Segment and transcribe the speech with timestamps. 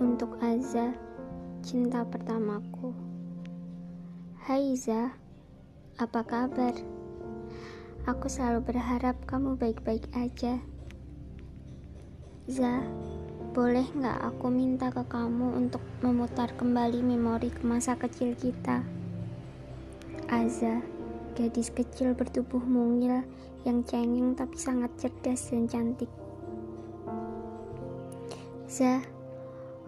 [0.00, 0.96] Untuk Aza,
[1.60, 2.96] cinta pertamaku.
[4.48, 5.12] Hai Za,
[6.00, 6.72] apa kabar?
[8.08, 10.56] Aku selalu berharap kamu baik-baik aja.
[12.48, 12.80] Za,
[13.52, 18.80] boleh nggak aku minta ke kamu untuk memutar kembali memori ke masa kecil kita?
[20.32, 20.80] Aza,
[21.36, 23.20] gadis kecil bertubuh mungil
[23.68, 26.08] yang cengeng tapi sangat cerdas dan cantik.
[28.64, 29.19] Za,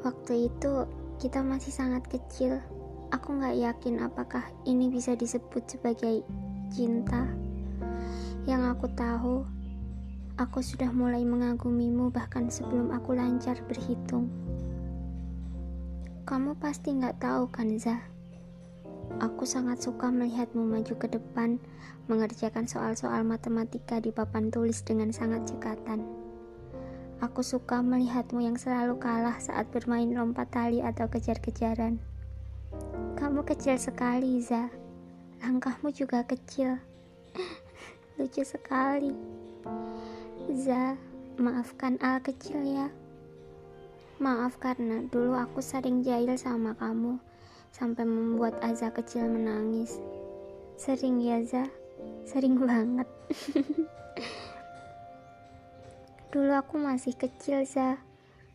[0.03, 0.87] waktu itu
[1.23, 2.59] kita masih sangat kecil.
[3.15, 6.27] Aku nggak yakin apakah ini bisa disebut sebagai
[6.75, 7.31] cinta.
[8.43, 9.37] Yang aku tahu,
[10.35, 14.27] aku sudah mulai mengagumimu bahkan sebelum aku lancar berhitung.
[16.27, 18.01] Kamu pasti nggak tahu kan, Za?
[19.21, 21.61] Aku sangat suka melihatmu maju ke depan,
[22.09, 26.22] mengerjakan soal-soal matematika di papan tulis dengan sangat cekatan.
[27.23, 32.03] Aku suka melihatmu yang selalu kalah saat bermain lompat tali atau kejar-kejaran.
[33.15, 34.67] Kamu kecil sekali, Za.
[35.39, 36.83] Langkahmu juga kecil.
[38.19, 39.15] Lucu sekali.
[40.51, 40.99] Za,
[41.39, 42.91] maafkan Al kecil ya.
[44.19, 47.23] Maaf karena dulu aku sering jahil sama kamu
[47.71, 50.03] sampai membuat Aza kecil menangis.
[50.75, 51.71] Sering ya, Za?
[52.27, 53.07] Sering banget.
[56.33, 58.01] Dulu aku masih kecil, Za.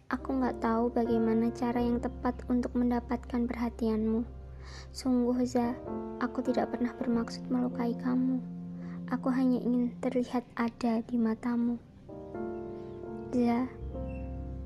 [0.10, 4.26] Aku nggak tahu bagaimana cara yang tepat untuk mendapatkan perhatianmu.
[4.90, 5.78] Sungguh, Za,
[6.18, 8.42] aku tidak pernah bermaksud melukai kamu.
[9.14, 11.78] Aku hanya ingin terlihat ada di matamu.
[13.30, 13.70] Za,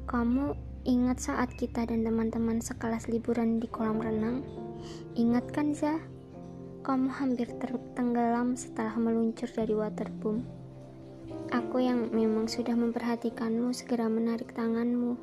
[0.07, 0.55] kamu
[0.87, 4.39] ingat saat kita dan teman-teman sekelas liburan di kolam renang?
[5.19, 5.99] Ingat kan, Za?
[6.87, 10.60] Kamu hampir tertenggelam setelah meluncur dari waterboom.
[11.51, 15.19] Aku yang memang sudah memperhatikanmu segera menarik tanganmu.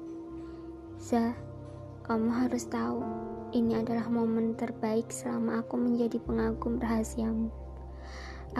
[1.00, 1.32] Zah,
[2.04, 3.00] kamu harus tahu,
[3.56, 7.48] ini adalah momen terbaik selama aku menjadi pengagum rahasiamu.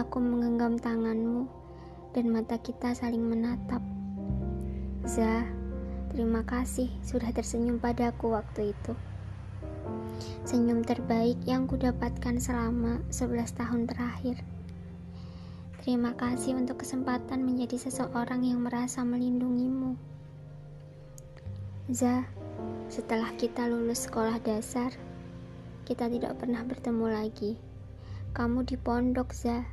[0.01, 1.45] Aku menggenggam tanganmu
[2.17, 3.85] dan mata kita saling menatap.
[5.05, 5.45] Zah,
[6.09, 8.97] terima kasih sudah tersenyum padaku waktu itu.
[10.41, 14.41] Senyum terbaik yang kudapatkan selama 11 tahun terakhir.
[15.79, 19.95] Terima kasih untuk kesempatan menjadi seseorang yang merasa melindungimu.
[21.87, 22.27] Za,
[22.91, 24.91] setelah kita lulus sekolah dasar,
[25.87, 27.55] kita tidak pernah bertemu lagi.
[28.35, 29.63] Kamu di pondok, Za,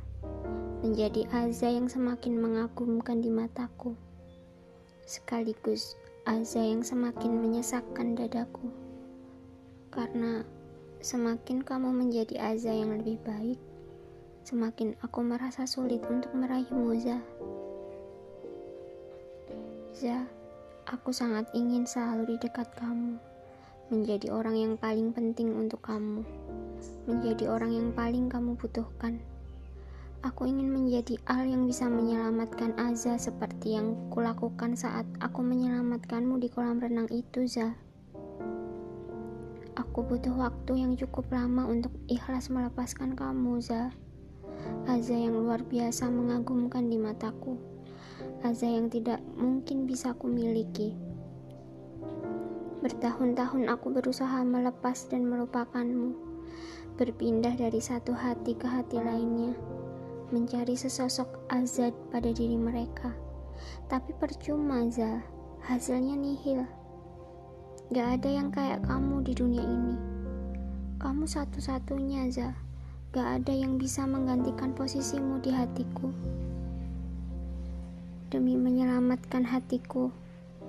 [0.79, 3.91] menjadi Aza yang semakin mengagumkan di mataku.
[5.03, 8.71] Sekaligus Aza yang semakin menyesakkan dadaku.
[9.91, 10.47] Karena
[11.03, 13.59] semakin kamu menjadi Aza yang lebih baik,
[14.47, 17.19] semakin aku merasa sulit untuk meraihmu, Za.
[19.91, 20.23] Za,
[20.87, 23.19] aku sangat ingin selalu di dekat kamu,
[23.91, 26.23] menjadi orang yang paling penting untuk kamu,
[27.11, 29.19] menjadi orang yang paling kamu butuhkan.
[30.23, 36.47] Aku ingin menjadi Al yang bisa menyelamatkan Aza seperti yang kulakukan saat aku menyelamatkanmu di
[36.47, 37.75] kolam renang itu, Za.
[39.75, 43.91] Aku butuh waktu yang cukup lama untuk ikhlas melepaskan kamu, Za.
[44.87, 47.59] Aza yang luar biasa mengagumkan di mataku.
[48.41, 50.93] Aza yang tidak mungkin bisa aku miliki.
[52.81, 56.13] Bertahun-tahun aku berusaha melepas dan melupakanmu,
[56.95, 59.57] berpindah dari satu hati ke hati lainnya,
[60.29, 63.11] mencari sesosok Azad pada diri mereka.
[63.89, 65.19] Tapi percuma, Za.
[65.67, 66.63] Hasilnya nihil.
[67.91, 69.95] Gak ada yang kayak kamu di dunia ini.
[71.01, 72.66] Kamu satu-satunya, Za.
[73.17, 76.13] Gak ada yang bisa menggantikan posisimu di hatiku.
[78.29, 80.13] Demi menyelamatkan hatiku,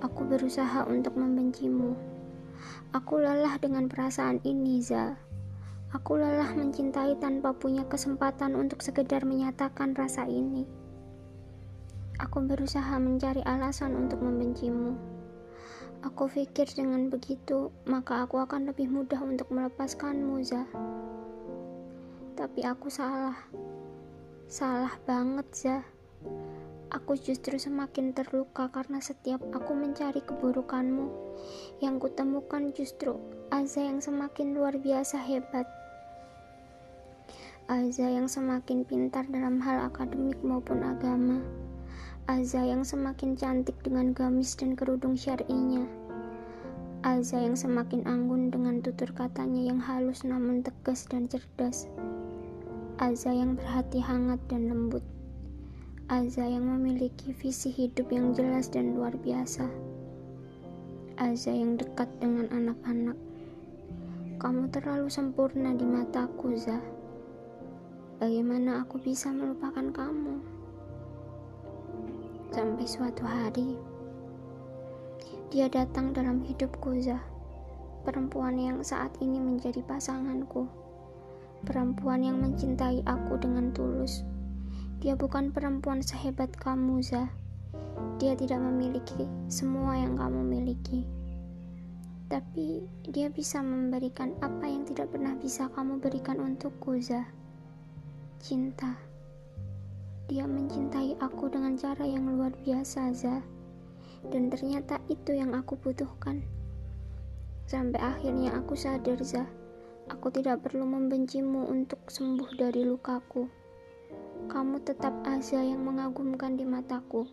[0.01, 1.93] aku berusaha untuk membencimu.
[2.89, 5.13] Aku lelah dengan perasaan ini, Za.
[5.93, 10.65] Aku lelah mencintai tanpa punya kesempatan untuk sekedar menyatakan rasa ini.
[12.17, 14.97] Aku berusaha mencari alasan untuk membencimu.
[16.01, 20.65] Aku pikir dengan begitu, maka aku akan lebih mudah untuk melepaskanmu, Za
[22.39, 23.35] tapi aku salah.
[24.47, 25.83] Salah banget, Zah.
[26.87, 31.11] Aku justru semakin terluka karena setiap aku mencari keburukanmu,
[31.83, 33.19] yang kutemukan justru
[33.51, 35.67] Aza yang semakin luar biasa hebat.
[37.67, 41.43] Aza yang semakin pintar dalam hal akademik maupun agama.
[42.25, 45.85] Aza yang semakin cantik dengan gamis dan kerudung syar'inya.
[47.05, 51.85] Aza yang semakin anggun dengan tutur katanya yang halus namun tegas dan cerdas.
[52.99, 54.99] Aza yang berhati hangat dan lembut.
[56.11, 59.63] Aza yang memiliki visi hidup yang jelas dan luar biasa.
[61.15, 63.15] Aza yang dekat dengan anak-anak.
[64.43, 66.75] Kamu terlalu sempurna di mataku, Za.
[68.19, 70.35] Bagaimana aku bisa melupakan kamu?
[72.51, 73.79] Sampai suatu hari,
[75.55, 77.23] dia datang dalam hidupku, Za.
[78.03, 80.78] Perempuan yang saat ini menjadi pasanganku.
[81.63, 84.23] Perempuan yang mencintai aku dengan tulus.
[84.99, 87.27] Dia bukan perempuan sehebat kamu, Za.
[88.19, 91.19] Dia tidak memiliki semua yang kamu miliki
[92.29, 97.25] tapi dia bisa memberikan apa yang tidak pernah bisa kamu berikan untukku, Zah.
[98.37, 98.93] Cinta.
[100.29, 103.41] Dia mencintai aku dengan cara yang luar biasa, Zah.
[104.29, 106.45] Dan ternyata itu yang aku butuhkan.
[107.65, 109.49] Sampai akhirnya aku sadar, Zah.
[110.09, 113.45] Aku tidak perlu membencimu untuk sembuh dari lukaku.
[114.49, 117.29] Kamu tetap aja yang mengagumkan di mataku.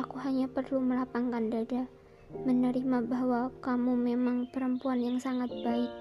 [0.00, 1.84] Aku hanya perlu melapangkan dada
[2.32, 5.92] menerima bahwa kamu memang perempuan yang sangat baik,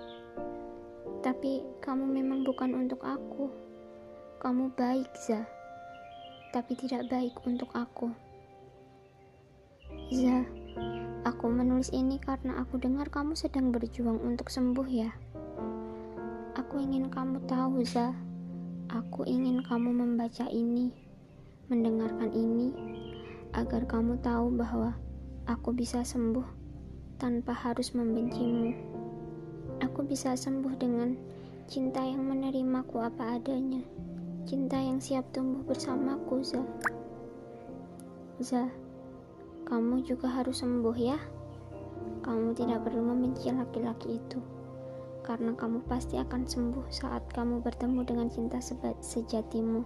[1.20, 3.52] tapi kamu memang bukan untuk aku.
[4.40, 5.44] Kamu baik, Za,
[6.56, 8.10] tapi tidak baik untuk aku.
[10.10, 10.48] Za,
[11.28, 15.12] aku menulis ini karena aku dengar kamu sedang berjuang untuk sembuh ya.
[16.56, 18.12] Aku ingin kamu tahu, Za.
[18.92, 20.92] Aku ingin kamu membaca ini,
[21.72, 22.76] mendengarkan ini,
[23.56, 24.92] agar kamu tahu bahwa
[25.50, 26.46] Aku bisa sembuh
[27.18, 28.78] tanpa harus membencimu.
[29.82, 31.18] Aku bisa sembuh dengan
[31.66, 33.82] cinta yang menerimaku apa adanya.
[34.46, 36.62] Cinta yang siap tumbuh bersamaku, Za.
[38.38, 38.70] Za,
[39.66, 41.18] kamu juga harus sembuh ya.
[42.22, 44.38] Kamu tidak perlu membenci laki-laki itu.
[45.22, 48.58] Karena kamu pasti akan sembuh saat kamu bertemu dengan cinta
[49.00, 49.82] sejatimu.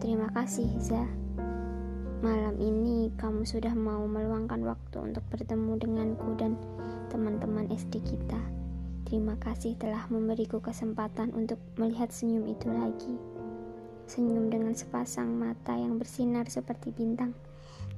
[0.00, 1.04] Terima kasih, Za.
[2.24, 6.56] Malam ini kamu sudah mau meluangkan waktu untuk bertemu denganku dan
[7.12, 8.40] teman-teman SD kita.
[9.06, 13.14] Terima kasih telah memberiku kesempatan untuk melihat senyum itu lagi.
[14.10, 17.30] Senyum dengan sepasang mata yang bersinar seperti bintang.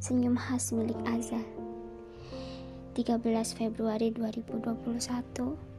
[0.02, 1.40] Senyum khas milik Azza.
[3.04, 5.77] 13 Februari 2021